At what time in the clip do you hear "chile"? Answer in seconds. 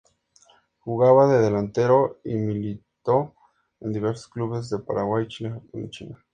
5.27-5.51